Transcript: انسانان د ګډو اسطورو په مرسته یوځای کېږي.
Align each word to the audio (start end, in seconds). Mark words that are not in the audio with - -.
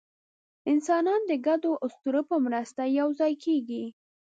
انسانان 0.71 1.21
د 1.29 1.31
ګډو 1.47 1.71
اسطورو 1.85 2.21
په 2.29 2.35
مرسته 2.45 2.81
یوځای 2.99 3.33
کېږي. 3.43 3.83